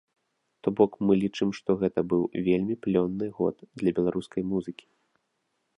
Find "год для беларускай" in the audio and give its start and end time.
3.41-4.41